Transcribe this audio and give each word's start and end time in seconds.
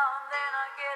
and 0.00 0.24
then 0.32 0.50
I 0.56 0.66
get 0.80 0.89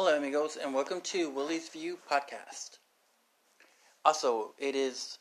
Hola, 0.00 0.16
amigos, 0.16 0.56
and 0.56 0.72
welcome 0.72 1.00
to 1.00 1.28
Willie's 1.28 1.68
View 1.70 1.98
podcast. 2.08 2.78
Also, 4.04 4.54
it 4.56 4.76
is 4.76 5.18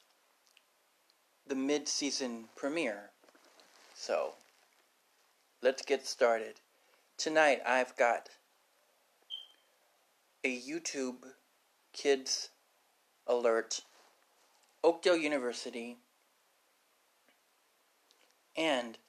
the 1.47 1.55
mid 1.55 1.87
season 1.87 2.47
premiere, 2.55 3.09
so 3.95 4.35
let's 5.63 5.81
get 5.81 6.05
started. 6.05 6.59
Tonight, 7.17 7.59
I've 7.65 7.95
got 7.95 8.29
a 10.43 10.61
YouTube 10.61 11.25
Kids 11.91 12.49
Alert, 13.25 13.81
Oakdale 14.83 15.17
University, 15.17 15.97
and 18.55 18.99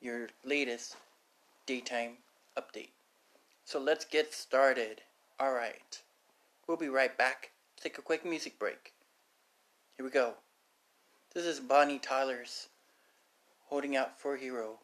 your 0.00 0.28
latest 0.44 0.94
daytime 1.66 2.18
update. 2.56 2.93
So 3.64 3.80
let's 3.80 4.04
get 4.04 4.34
started. 4.34 5.00
Alright. 5.40 6.02
We'll 6.68 6.76
be 6.76 6.88
right 6.88 7.16
back. 7.16 7.50
Take 7.80 7.96
a 7.96 8.02
quick 8.02 8.24
music 8.24 8.58
break. 8.58 8.92
Here 9.96 10.04
we 10.04 10.12
go. 10.12 10.34
This 11.34 11.46
is 11.46 11.60
Bonnie 11.60 11.98
Tyler's 11.98 12.68
Holding 13.66 13.96
Out 13.96 14.20
for 14.20 14.34
a 14.34 14.38
Hero. 14.38 14.80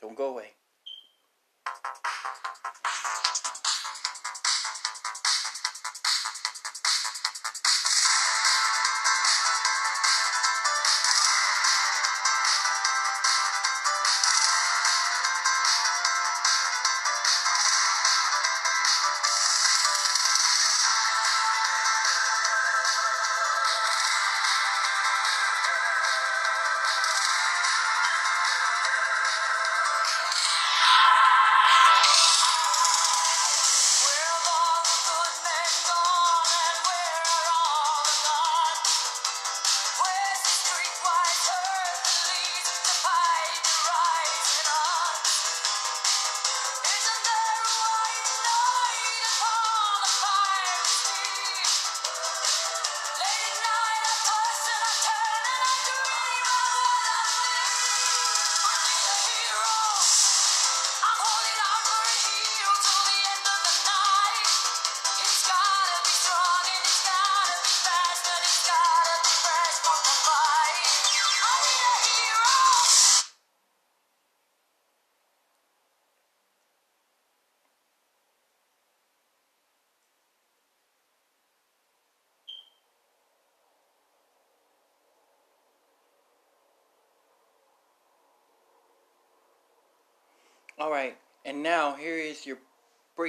Don't 0.00 0.16
go 0.16 0.30
away. 0.30 0.52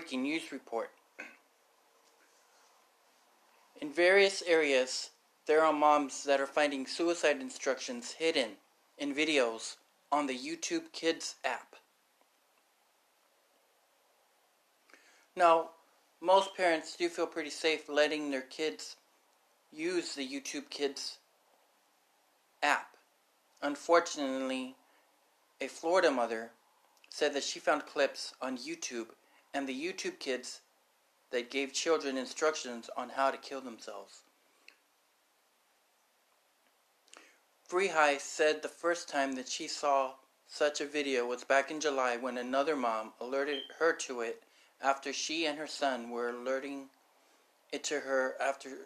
Breaking 0.07 0.23
news 0.23 0.53
report. 0.53 0.89
In 3.81 3.91
various 3.91 4.41
areas, 4.47 5.09
there 5.47 5.61
are 5.61 5.73
moms 5.73 6.23
that 6.23 6.39
are 6.39 6.47
finding 6.47 6.87
suicide 6.87 7.41
instructions 7.41 8.13
hidden 8.13 8.51
in 8.97 9.13
videos 9.13 9.75
on 10.09 10.25
the 10.25 10.37
YouTube 10.37 10.93
Kids 10.93 11.35
app. 11.43 11.75
Now, 15.35 15.71
most 16.21 16.55
parents 16.55 16.95
do 16.95 17.09
feel 17.09 17.27
pretty 17.27 17.49
safe 17.49 17.89
letting 17.89 18.31
their 18.31 18.39
kids 18.39 18.95
use 19.73 20.15
the 20.15 20.25
YouTube 20.25 20.69
Kids 20.69 21.17
app. 22.63 22.95
Unfortunately, 23.61 24.73
a 25.59 25.67
Florida 25.67 26.09
mother 26.09 26.51
said 27.09 27.33
that 27.33 27.43
she 27.43 27.59
found 27.59 27.85
clips 27.85 28.33
on 28.41 28.57
YouTube 28.57 29.07
and 29.57 29.67
the 29.67 29.73
YouTube 29.73 30.19
kids 30.19 30.61
that 31.31 31.49
gave 31.49 31.73
children 31.73 32.15
instructions 32.15 32.91
on 32.95 33.09
how 33.09 33.31
to 33.31 33.37
kill 33.37 33.59
themselves. 33.59 34.21
Free 37.63 37.91
said 38.19 38.61
the 38.61 38.67
first 38.67 39.09
time 39.09 39.33
that 39.33 39.47
she 39.47 39.67
saw 39.67 40.11
such 40.47 40.79
a 40.79 40.85
video 40.85 41.25
was 41.25 41.43
back 41.43 41.71
in 41.71 41.79
July 41.79 42.17
when 42.17 42.37
another 42.37 42.75
mom 42.75 43.13
alerted 43.19 43.63
her 43.79 43.93
to 43.93 44.21
it 44.21 44.43
after 44.79 45.11
she 45.11 45.47
and 45.47 45.57
her 45.57 45.65
son 45.65 46.11
were 46.11 46.29
alerting 46.29 46.89
it 47.73 47.83
to 47.85 48.01
her 48.01 48.35
after 48.39 48.85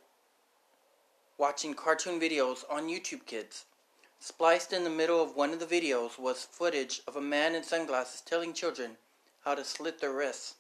watching 1.38 1.74
cartoon 1.74 2.18
videos 2.18 2.64
on 2.70 2.88
YouTube 2.88 3.26
Kids. 3.26 3.66
Spliced 4.22 4.72
in 4.72 4.86
the 4.86 4.90
middle 4.90 5.22
of 5.22 5.36
one 5.36 5.52
of 5.52 5.60
the 5.60 5.66
videos 5.66 6.18
was 6.18 6.46
footage 6.46 7.02
of 7.08 7.18
a 7.18 7.22
man 7.22 7.56
in 7.56 7.64
sunglasses 7.64 8.22
telling 8.22 8.54
children 8.54 8.92
how 9.44 9.54
to 9.54 9.66
slit 9.66 10.00
their 10.00 10.14
wrists. 10.14 10.56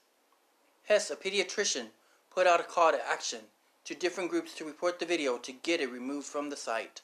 Hess, 0.91 1.09
a 1.09 1.15
pediatrician, 1.15 1.85
put 2.29 2.45
out 2.45 2.59
a 2.59 2.63
call 2.63 2.91
to 2.91 2.99
action 3.09 3.39
to 3.85 3.95
different 3.95 4.29
groups 4.29 4.53
to 4.53 4.65
report 4.65 4.99
the 4.99 5.05
video 5.05 5.37
to 5.37 5.53
get 5.53 5.79
it 5.79 5.89
removed 5.89 6.27
from 6.27 6.49
the 6.49 6.57
site. 6.57 6.99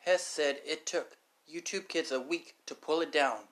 Hess 0.00 0.26
said 0.26 0.58
it 0.66 0.84
took 0.84 1.16
YouTube 1.48 1.86
Kids 1.86 2.10
a 2.10 2.20
week 2.20 2.56
to 2.66 2.74
pull 2.74 3.00
it 3.00 3.12
down. 3.12 3.42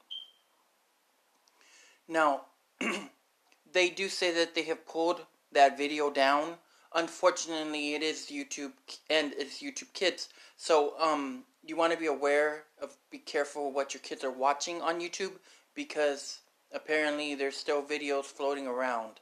Now, 2.09 2.47
they 3.73 3.89
do 3.89 4.09
say 4.09 4.33
that 4.35 4.57
they 4.57 4.65
have 4.65 4.85
pulled 4.85 5.25
that 5.53 5.79
video 5.79 6.11
down. 6.11 6.55
Unfortunately, 6.93 7.95
it 7.95 8.03
is 8.03 8.33
YouTube 8.33 8.73
and 9.09 9.33
it's 9.35 9.63
YouTube 9.63 9.93
Kids. 9.93 10.29
So, 10.57 10.99
um, 10.99 11.45
you 11.65 11.77
want 11.77 11.93
to 11.93 11.99
be 12.01 12.07
aware 12.07 12.65
of, 12.83 12.97
be 13.13 13.19
careful 13.19 13.71
what 13.73 13.95
your 13.95 14.01
kids 14.01 14.25
are 14.25 14.33
watching 14.33 14.83
on 14.83 15.01
YouTube 15.01 15.39
because 15.77 16.41
apparently 16.75 17.37
there's 17.37 17.57
still 17.57 17.81
videos 17.81 18.25
floating 18.25 18.67
around. 18.67 19.21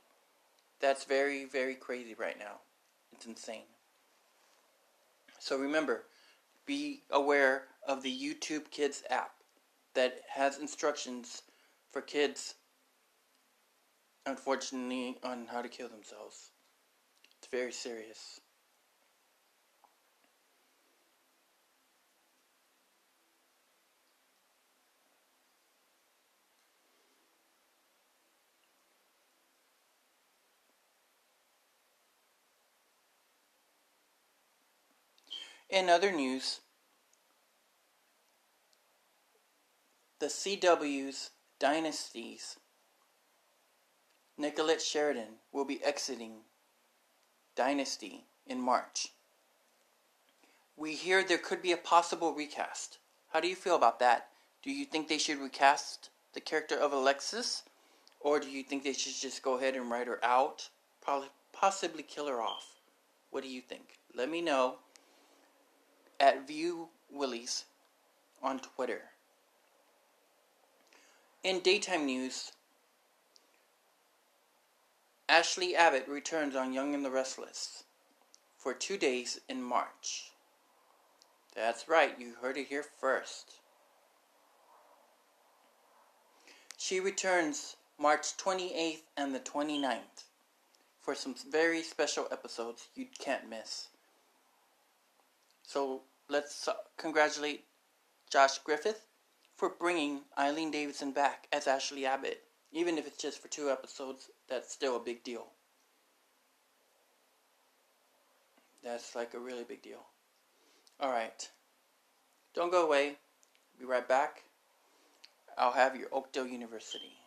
That's 0.80 1.04
very, 1.04 1.44
very 1.44 1.74
crazy 1.74 2.14
right 2.14 2.38
now. 2.38 2.60
It's 3.12 3.26
insane. 3.26 3.64
So 5.38 5.56
remember, 5.58 6.04
be 6.66 7.02
aware 7.10 7.64
of 7.86 8.02
the 8.02 8.12
YouTube 8.12 8.70
Kids 8.70 9.02
app 9.10 9.32
that 9.94 10.20
has 10.28 10.58
instructions 10.58 11.42
for 11.90 12.02
kids, 12.02 12.56
unfortunately, 14.26 15.18
on 15.22 15.46
how 15.50 15.62
to 15.62 15.68
kill 15.68 15.88
themselves. 15.88 16.50
It's 17.38 17.48
very 17.48 17.72
serious. 17.72 18.40
In 35.68 35.88
other 35.88 36.12
news, 36.12 36.60
the 40.20 40.26
CW's 40.26 41.30
Dynasty's, 41.58 42.56
Nicolette 44.38 44.80
Sheridan 44.80 45.38
will 45.52 45.64
be 45.64 45.82
exiting 45.82 46.42
Dynasty 47.56 48.26
in 48.46 48.60
March. 48.60 49.08
We 50.76 50.94
hear 50.94 51.24
there 51.24 51.38
could 51.38 51.62
be 51.62 51.72
a 51.72 51.76
possible 51.76 52.32
recast. 52.32 52.98
How 53.32 53.40
do 53.40 53.48
you 53.48 53.56
feel 53.56 53.74
about 53.74 53.98
that? 53.98 54.28
Do 54.62 54.70
you 54.70 54.84
think 54.84 55.08
they 55.08 55.18
should 55.18 55.38
recast 55.38 56.10
the 56.32 56.40
character 56.40 56.76
of 56.76 56.92
Alexis? 56.92 57.64
Or 58.20 58.38
do 58.38 58.48
you 58.48 58.62
think 58.62 58.84
they 58.84 58.92
should 58.92 59.14
just 59.14 59.42
go 59.42 59.56
ahead 59.56 59.74
and 59.74 59.90
write 59.90 60.06
her 60.06 60.24
out? 60.24 60.68
Probably, 61.00 61.28
possibly 61.52 62.04
kill 62.04 62.28
her 62.28 62.40
off. 62.40 62.80
What 63.30 63.42
do 63.42 63.48
you 63.48 63.60
think? 63.60 63.98
Let 64.14 64.30
me 64.30 64.40
know 64.40 64.76
at 66.20 66.46
View 66.46 66.88
Willies 67.10 67.64
on 68.42 68.60
Twitter. 68.60 69.02
In 71.42 71.60
daytime 71.60 72.06
news, 72.06 72.52
Ashley 75.28 75.74
Abbott 75.76 76.08
returns 76.08 76.54
on 76.56 76.72
Young 76.72 76.94
and 76.94 77.04
the 77.04 77.10
Restless 77.10 77.84
for 78.56 78.74
two 78.74 78.96
days 78.96 79.40
in 79.48 79.62
March. 79.62 80.32
That's 81.54 81.88
right, 81.88 82.18
you 82.18 82.34
heard 82.40 82.56
it 82.56 82.68
here 82.68 82.84
first. 83.00 83.60
She 86.76 87.00
returns 87.00 87.76
March 87.98 88.36
28th 88.36 89.02
and 89.16 89.34
the 89.34 89.40
29th 89.40 90.24
for 91.00 91.14
some 91.14 91.34
very 91.50 91.82
special 91.82 92.26
episodes 92.30 92.88
you 92.94 93.06
can't 93.18 93.48
miss. 93.48 93.88
So 95.66 96.02
let's 96.28 96.68
uh, 96.68 96.74
congratulate 96.96 97.64
Josh 98.30 98.58
Griffith 98.58 99.04
for 99.56 99.70
bringing 99.80 100.20
Eileen 100.38 100.70
Davidson 100.70 101.10
back 101.10 101.48
as 101.52 101.66
Ashley 101.66 102.06
Abbott. 102.06 102.44
Even 102.70 102.98
if 102.98 103.06
it's 103.06 103.20
just 103.20 103.42
for 103.42 103.48
two 103.48 103.68
episodes, 103.68 104.30
that's 104.48 104.72
still 104.72 104.96
a 104.96 105.00
big 105.00 105.24
deal. 105.24 105.48
That's 108.84 109.16
like 109.16 109.34
a 109.34 109.40
really 109.40 109.64
big 109.64 109.82
deal. 109.82 110.06
Alright. 111.02 111.50
Don't 112.54 112.70
go 112.70 112.86
away. 112.86 113.16
Be 113.78 113.84
right 113.84 114.06
back. 114.06 114.44
I'll 115.58 115.72
have 115.72 115.96
your 115.96 116.08
Oakdale 116.12 116.46
University. 116.46 117.18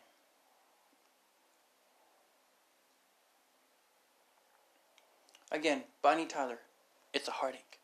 Again, 5.51 5.83
Bonnie 6.01 6.25
Tyler. 6.25 6.59
It's 7.13 7.27
a 7.27 7.31
heartache. 7.31 7.78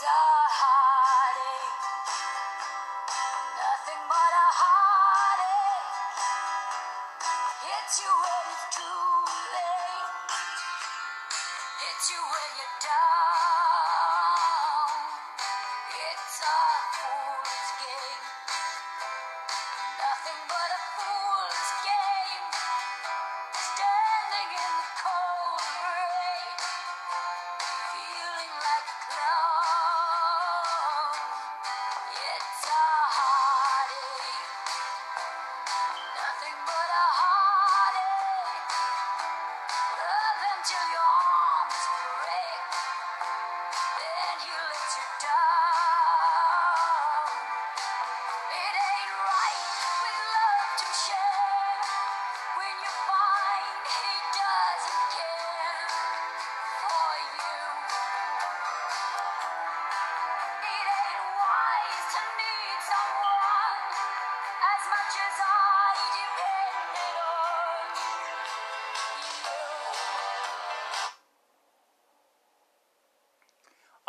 It's 0.00 0.47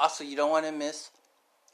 Also, 0.10 0.24
you 0.24 0.36
don't 0.36 0.50
want 0.50 0.66
to 0.66 0.72
miss 0.72 1.12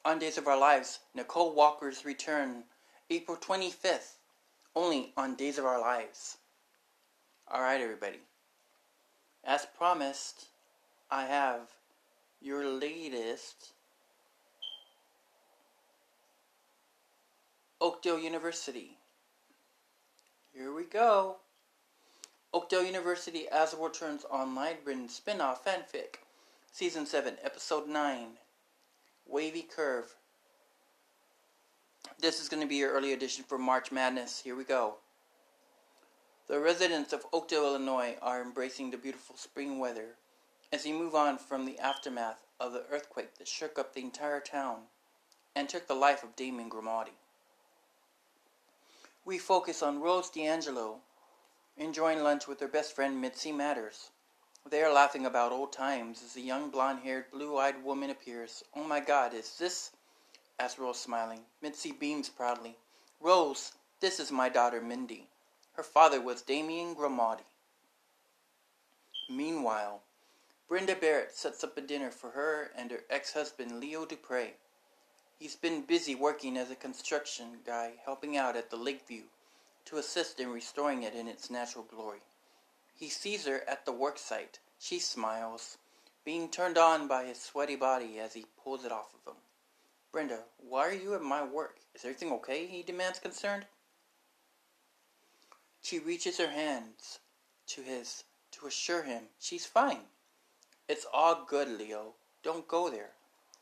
On 0.03 0.19
Days 0.19 0.37
of 0.37 0.45
Our 0.45 0.59
Lives, 0.59 0.99
Nicole 1.13 1.55
Walker's 1.55 2.03
return, 2.03 2.65
April 3.09 3.37
25th, 3.37 4.15
only 4.75 5.13
on 5.15 5.35
Days 5.35 5.57
of 5.57 5.63
Our 5.63 5.79
Lives. 5.79 6.35
Alright, 7.49 7.79
everybody. 7.79 8.19
As 9.45 9.65
promised, 9.77 10.47
I 11.09 11.27
have 11.27 11.61
your 12.41 12.65
latest 12.65 13.71
Oakdale 17.79 18.19
University. 18.19 18.97
Here 20.53 20.73
we 20.73 20.83
go. 20.83 21.37
Oakdale 22.53 22.83
University 22.83 23.47
as 23.47 23.73
a 23.73 23.77
returns 23.77 24.25
online 24.29 24.75
written 24.83 25.07
spin-off 25.07 25.63
fanfic. 25.63 26.24
Season 26.77 27.05
7, 27.05 27.37
Episode 27.41 27.87
9 27.87 28.31
Wavy 29.25 29.61
Curve. 29.61 30.13
This 32.19 32.41
is 32.41 32.49
going 32.49 32.61
to 32.61 32.67
be 32.67 32.75
your 32.75 32.91
early 32.91 33.13
edition 33.13 33.45
for 33.47 33.57
March 33.57 33.93
Madness. 33.93 34.41
Here 34.43 34.57
we 34.57 34.65
go. 34.65 34.95
The 36.49 36.59
residents 36.59 37.13
of 37.13 37.25
Oakdale, 37.31 37.63
Illinois 37.63 38.17
are 38.21 38.41
embracing 38.41 38.91
the 38.91 38.97
beautiful 38.97 39.37
spring 39.37 39.79
weather 39.79 40.17
as 40.73 40.83
they 40.83 40.91
move 40.91 41.15
on 41.15 41.37
from 41.37 41.63
the 41.65 41.79
aftermath 41.79 42.45
of 42.59 42.73
the 42.73 42.83
earthquake 42.91 43.37
that 43.37 43.47
shook 43.47 43.79
up 43.79 43.93
the 43.93 44.01
entire 44.01 44.41
town 44.41 44.79
and 45.55 45.69
took 45.69 45.87
the 45.87 45.93
life 45.93 46.23
of 46.23 46.35
Damon 46.35 46.67
Grimaldi. 46.67 47.15
We 49.23 49.37
focus 49.37 49.81
on 49.81 50.01
Rose 50.01 50.29
D'Angelo 50.29 50.97
enjoying 51.77 52.21
lunch 52.21 52.49
with 52.49 52.59
her 52.59 52.67
best 52.67 52.93
friend 52.93 53.21
Mitzi 53.21 53.53
Matters. 53.53 54.09
They 54.67 54.81
are 54.81 54.91
laughing 54.91 55.27
about 55.27 55.51
old 55.51 55.71
times 55.71 56.23
as 56.23 56.35
a 56.35 56.41
young 56.41 56.71
blonde 56.71 57.01
haired, 57.03 57.29
blue 57.29 57.55
eyed 57.55 57.83
woman 57.83 58.09
appears. 58.09 58.63
Oh 58.75 58.83
my 58.83 58.99
god, 58.99 59.35
is 59.35 59.59
this? 59.59 59.91
asked 60.57 60.79
Rose, 60.79 60.99
smiling. 60.99 61.45
Mitzi 61.61 61.91
beams 61.91 62.29
proudly. 62.29 62.75
Rose, 63.19 63.73
this 63.99 64.19
is 64.19 64.31
my 64.31 64.49
daughter 64.49 64.81
Mindy. 64.81 65.29
Her 65.73 65.83
father 65.83 66.19
was 66.19 66.41
Damien 66.41 66.95
Grimaldi. 66.95 67.43
Meanwhile, 69.29 70.01
Brenda 70.67 70.95
Barrett 70.95 71.35
sets 71.35 71.63
up 71.63 71.77
a 71.77 71.81
dinner 71.81 72.09
for 72.09 72.31
her 72.31 72.71
and 72.75 72.89
her 72.89 73.03
ex 73.07 73.33
husband 73.33 73.79
Leo 73.79 74.03
Dupre. 74.03 74.53
He's 75.37 75.55
been 75.55 75.85
busy 75.85 76.15
working 76.15 76.57
as 76.57 76.71
a 76.71 76.75
construction 76.75 77.59
guy, 77.63 77.93
helping 78.03 78.35
out 78.35 78.55
at 78.55 78.71
the 78.71 78.77
Lakeview 78.77 79.25
to 79.85 79.97
assist 79.97 80.39
in 80.39 80.51
restoring 80.51 81.03
it 81.03 81.13
in 81.13 81.27
its 81.27 81.51
natural 81.51 81.83
glory. 81.83 82.23
He 82.97 83.09
sees 83.09 83.45
her 83.45 83.61
at 83.67 83.85
the 83.85 83.91
work 83.91 84.17
site. 84.17 84.59
She 84.79 84.99
smiles, 84.99 85.77
being 86.23 86.49
turned 86.49 86.77
on 86.77 87.07
by 87.07 87.25
his 87.25 87.41
sweaty 87.41 87.75
body 87.75 88.19
as 88.19 88.33
he 88.33 88.45
pulls 88.63 88.85
it 88.85 88.91
off 88.91 89.13
of 89.13 89.33
him. 89.33 89.41
Brenda, 90.13 90.45
why 90.57 90.87
are 90.87 90.93
you 90.93 91.13
at 91.13 91.21
my 91.21 91.43
work? 91.43 91.79
Is 91.93 92.05
everything 92.05 92.31
okay? 92.31 92.65
he 92.67 92.83
demands, 92.83 93.19
concerned. 93.19 93.65
She 95.81 95.99
reaches 95.99 96.37
her 96.37 96.47
hands 96.47 97.19
to 97.67 97.81
his 97.81 98.23
to 98.51 98.65
assure 98.65 99.03
him 99.03 99.23
she's 99.39 99.65
fine. 99.65 100.07
It's 100.87 101.05
all 101.13 101.43
good, 101.45 101.67
Leo. 101.67 102.15
Don't 102.43 102.67
go 102.67 102.89
there. 102.89 103.11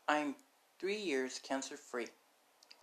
I'm 0.08 0.36
three 0.78 1.02
years 1.02 1.40
cancer 1.40 1.75
free. 1.75 2.10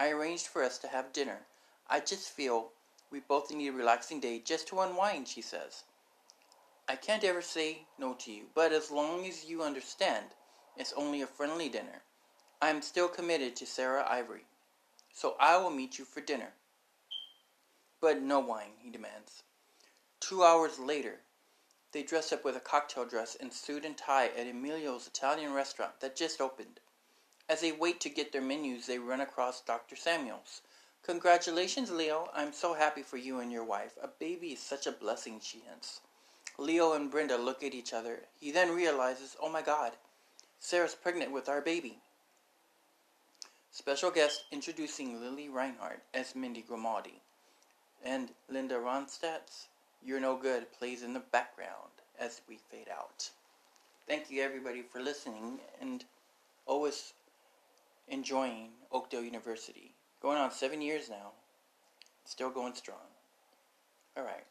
I 0.01 0.11
arranged 0.11 0.49
for 0.49 0.65
us 0.65 0.79
to 0.79 0.89
have 0.89 1.13
dinner. 1.13 1.47
I 1.89 2.01
just 2.01 2.31
feel 2.31 2.73
we 3.11 3.21
both 3.21 3.53
need 3.53 3.69
a 3.69 3.73
relaxing 3.73 4.19
day 4.19 4.41
just 4.41 4.67
to 4.69 4.81
unwind, 4.81 5.29
she 5.29 5.43
says. 5.43 5.85
I 6.91 6.97
can't 6.97 7.23
ever 7.23 7.41
say 7.41 7.87
no 8.01 8.15
to 8.15 8.33
you, 8.33 8.47
but 8.53 8.73
as 8.73 8.91
long 8.91 9.25
as 9.25 9.45
you 9.45 9.63
understand, 9.63 10.27
it's 10.77 10.93
only 10.95 11.23
a 11.23 11.27
friendly 11.29 11.69
dinner. 11.69 12.03
I 12.61 12.71
am 12.71 12.83
still 12.83 13.07
committed 13.07 13.55
to 13.57 13.65
Sarah 13.65 14.05
Ivory, 14.11 14.47
so 15.13 15.37
I 15.39 15.57
will 15.59 15.71
meet 15.71 16.01
you 16.01 16.05
for 16.05 16.21
dinner. 16.21 16.53
But 18.01 18.23
no 18.23 18.41
wine, 18.41 18.73
he 18.83 18.91
demands. 18.91 19.45
Two 20.19 20.43
hours 20.43 20.81
later, 20.81 21.21
they 21.93 22.03
dress 22.03 22.33
up 22.33 22.45
with 22.45 22.57
a 22.57 22.61
cocktail 22.61 23.05
dress 23.05 23.37
and 23.37 23.53
suit 23.53 23.85
and 23.85 23.97
tie 23.97 24.27
at 24.27 24.49
Emilio's 24.49 25.07
Italian 25.07 25.53
restaurant 25.53 26.01
that 26.01 26.17
just 26.17 26.41
opened. 26.41 26.81
As 27.49 27.61
they 27.61 27.71
wait 27.71 28.01
to 28.01 28.09
get 28.09 28.33
their 28.33 28.43
menus, 28.43 28.87
they 28.87 28.99
run 28.99 29.21
across 29.21 29.61
Dr. 29.61 29.95
Samuels. 29.95 30.63
Congratulations, 31.05 31.93
Leo. 31.93 32.31
I'm 32.35 32.53
so 32.53 32.75
happy 32.75 33.03
for 33.03 33.17
you 33.17 33.39
and 33.39 33.53
your 33.53 33.65
wife. 33.65 33.93
A 34.03 34.09
baby 34.09 34.49
is 34.49 34.61
such 34.61 34.89
a 34.89 34.93
blessing, 34.93 35.39
she 35.41 35.61
hints. 35.61 36.01
Leo 36.61 36.93
and 36.93 37.11
Brenda 37.11 37.39
look 37.39 37.63
at 37.63 37.73
each 37.73 37.95
other. 37.95 38.21
He 38.39 38.53
then 38.53 38.75
realizes, 38.75 39.35
oh 39.41 39.49
my 39.49 39.63
god, 39.63 39.93
Sarah's 40.59 40.95
pregnant 40.95 41.33
with 41.33 41.49
our 41.49 41.63
baby. 41.63 41.97
Special 43.71 44.11
guest 44.11 44.45
introducing 44.53 45.23
Lili 45.23 45.49
Reinhart 45.49 46.03
as 46.13 46.37
Mindy 46.37 46.61
Grimaldi. 46.61 47.23
And 48.05 48.29
Linda 48.51 48.75
Ronstadt's 48.75 49.69
You're 50.05 50.21
No 50.21 50.37
Good 50.37 50.71
plays 50.71 51.03
in 51.03 51.15
the 51.15 51.21
background 51.21 51.93
as 52.19 52.43
we 52.47 52.59
fade 52.71 52.89
out. 52.95 53.31
Thank 54.07 54.31
you 54.31 54.43
everybody 54.43 54.83
for 54.83 55.01
listening 55.01 55.61
and 55.81 56.05
always 56.67 57.15
enjoying 58.07 58.69
Oakdale 58.93 59.23
University. 59.23 59.95
Going 60.21 60.37
on 60.37 60.51
seven 60.51 60.83
years 60.83 61.09
now. 61.09 61.33
Still 62.27 62.51
going 62.51 62.75
strong. 62.75 63.09
All 64.15 64.25
right. 64.25 64.45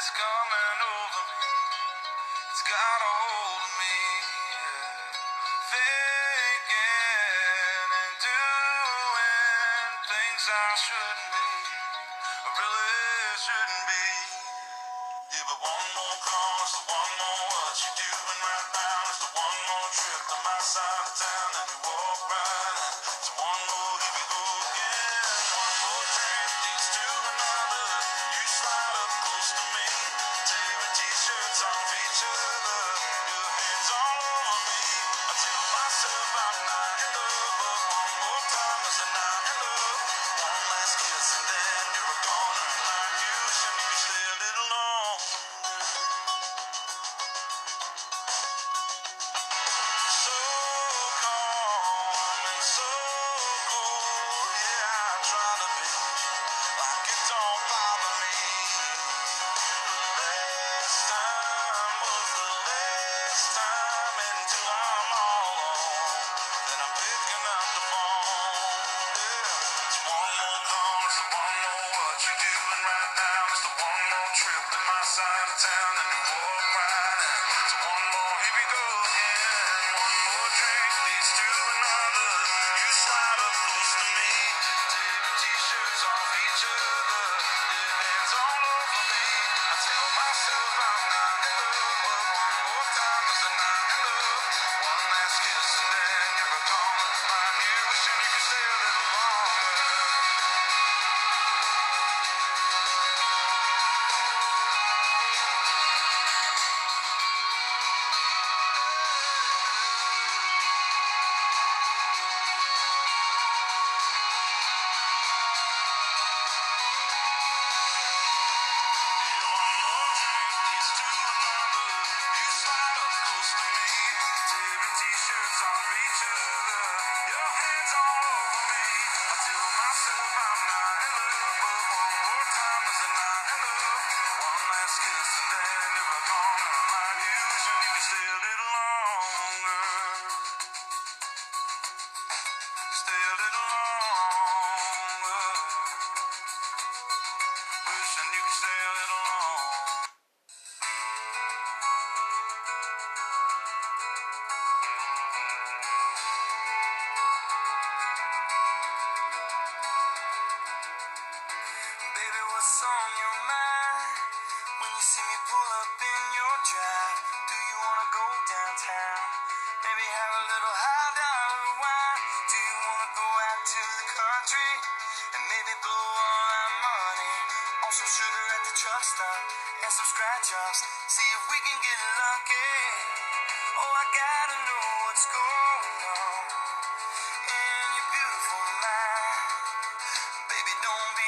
is 0.00 0.10
gone. 0.16 0.39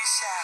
sunshine. 0.04 0.41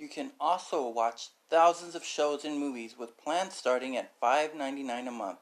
You 0.00 0.08
can 0.08 0.32
also 0.40 0.88
watch 0.88 1.28
thousands 1.50 1.94
of 1.94 2.02
shows 2.02 2.44
and 2.44 2.58
movies 2.58 2.96
with 2.98 3.18
plans 3.22 3.52
starting 3.52 3.98
at 3.98 4.18
$5.99 4.18 5.08
a 5.08 5.10
month 5.10 5.40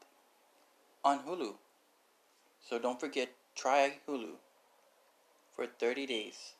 on 1.03 1.19
Hulu. 1.19 1.53
So 2.59 2.77
don't 2.77 2.99
forget, 2.99 3.29
try 3.55 3.93
Hulu 4.07 4.33
for 5.55 5.65
30 5.65 6.05
days 6.05 6.53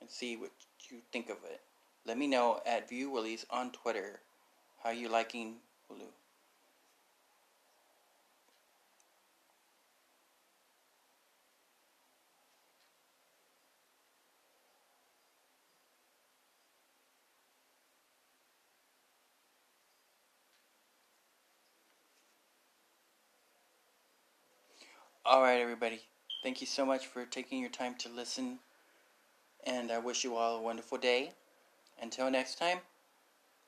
and 0.00 0.08
see 0.08 0.34
what 0.34 0.50
you 0.90 0.98
think 1.12 1.28
of 1.28 1.36
it. 1.44 1.60
Let 2.06 2.16
me 2.16 2.26
know 2.26 2.60
at 2.64 2.88
View 2.88 3.10
Willies 3.10 3.44
on 3.50 3.70
Twitter 3.70 4.20
how 4.82 4.90
you 4.90 5.10
liking 5.10 5.56
Hulu. 5.90 6.08
All 25.32 25.40
right, 25.40 25.62
everybody. 25.62 26.02
Thank 26.42 26.60
you 26.60 26.66
so 26.66 26.84
much 26.84 27.06
for 27.06 27.24
taking 27.24 27.58
your 27.58 27.70
time 27.70 27.94
to 28.00 28.10
listen. 28.10 28.58
And 29.64 29.90
I 29.90 29.96
wish 29.96 30.24
you 30.24 30.36
all 30.36 30.58
a 30.58 30.60
wonderful 30.60 30.98
day. 30.98 31.32
Until 32.02 32.30
next 32.30 32.58
time, 32.58 32.80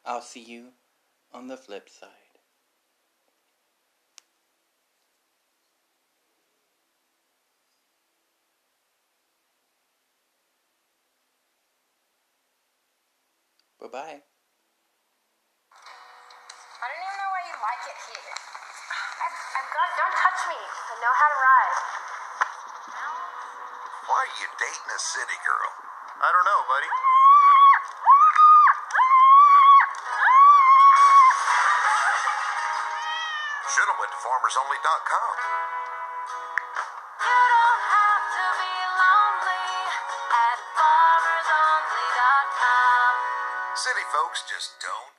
I'll 0.04 0.21
see 0.21 0.42
you 0.42 0.73
on 1.33 1.49
the 1.49 1.56
flip 1.56 1.88
side. 1.88 2.11
Bye 13.80 13.87
bye. 13.90 14.00
I 14.00 14.04
don't 14.04 14.21
even 17.00 17.16
know 17.16 17.30
why 17.33 17.40
you 17.49 17.56
like 17.56 17.88
it 17.88 17.97
here. 18.12 18.53
I've, 19.54 19.70
I've. 19.70 19.94
Don't 19.94 20.11
touch 20.18 20.50
me. 20.50 20.58
I 20.58 20.94
know 20.99 21.14
how 21.14 21.28
to 21.30 21.38
ride. 21.38 21.78
Why 24.11 24.26
are 24.26 24.34
you 24.42 24.50
dating 24.58 24.90
a 24.90 24.99
city 24.99 25.38
girl? 25.46 25.70
I 26.18 26.26
don't 26.34 26.42
know, 26.42 26.61
buddy. 26.66 26.90
Should 33.70 33.87
have 33.90 33.99
went 34.02 34.11
to 34.11 34.18
farmersonly.com. 34.26 35.34
You 37.23 37.30
don't 37.30 37.84
have 37.94 38.25
to 38.34 38.44
be 38.58 38.75
lonely 38.99 39.70
at 40.34 40.58
farmersonly.com. 40.75 43.14
City 43.78 44.02
folks 44.11 44.42
just 44.50 44.75
don't 44.82 45.13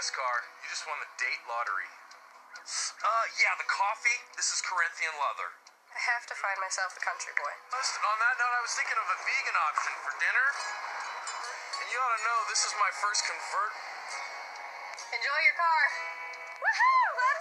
this 0.00 0.08
car. 0.16 0.36
You 0.64 0.72
just 0.72 0.88
won 0.88 0.96
the 0.96 1.12
date 1.20 1.44
lottery. 1.44 1.84
Uh, 3.04 3.24
yeah, 3.36 3.52
the 3.60 3.68
coffee. 3.68 4.16
This 4.32 4.48
is 4.48 4.64
Corinthian 4.64 5.12
leather. 5.20 5.52
I 5.92 6.00
have 6.16 6.24
to 6.24 6.36
find 6.40 6.56
myself 6.56 6.96
a 6.96 7.04
country 7.04 7.36
boy. 7.36 7.52
Just 7.76 8.00
on 8.00 8.16
that 8.16 8.40
note, 8.40 8.48
I 8.48 8.64
was 8.64 8.72
thinking 8.80 8.96
of 8.96 9.04
a 9.04 9.18
vegan 9.28 9.56
option 9.60 9.92
for 10.00 10.16
dinner. 10.16 10.46
And 11.84 11.86
you 11.92 12.00
ought 12.00 12.16
to 12.16 12.22
know 12.24 12.38
this 12.48 12.64
is 12.64 12.72
my 12.80 12.88
first 12.96 13.28
convert. 13.28 13.72
Enjoy 15.20 15.38
your 15.44 15.56
car. 15.60 15.82
Woohoo! 16.64 17.39